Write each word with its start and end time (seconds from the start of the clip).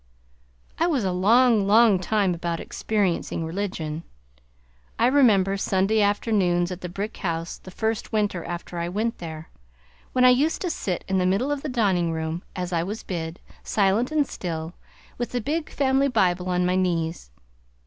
I 0.79 0.87
was 0.87 1.03
a 1.03 1.11
long, 1.11 1.67
long 1.67 1.99
time 1.99 2.33
about 2.33 2.59
"experiencing 2.59 3.45
religion." 3.45 4.01
I 4.97 5.05
remember 5.05 5.57
Sunday 5.57 6.01
afternoons 6.01 6.71
at 6.71 6.81
the 6.81 6.89
brick 6.89 7.17
house 7.17 7.59
the 7.59 7.69
first 7.69 8.11
winter 8.11 8.43
after 8.43 8.79
I 8.79 8.89
went 8.89 9.19
there; 9.19 9.51
when 10.11 10.25
I 10.25 10.29
used 10.31 10.59
to 10.63 10.71
sit 10.71 11.03
in 11.07 11.19
the 11.19 11.27
middle 11.27 11.51
of 11.51 11.61
the 11.61 11.69
dining 11.69 12.11
room 12.11 12.41
as 12.55 12.73
I 12.73 12.81
was 12.81 13.03
bid, 13.03 13.39
silent 13.63 14.11
and 14.11 14.25
still, 14.25 14.73
with 15.19 15.33
the 15.33 15.39
big 15.39 15.69
family 15.69 16.07
Bible 16.07 16.49
on 16.49 16.65
my 16.65 16.75
knees. 16.75 17.29